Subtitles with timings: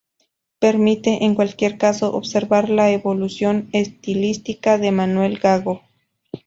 [0.57, 5.83] Permite, en cualquier caso, observar la evolución estilística de Manuel Gago.